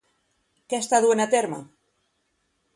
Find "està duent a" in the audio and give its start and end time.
0.85-1.29